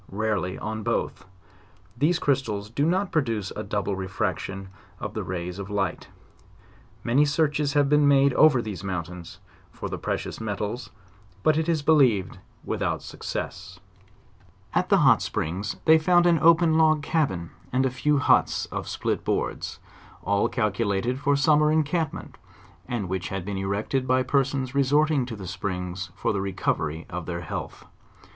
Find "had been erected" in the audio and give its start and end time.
23.29-24.07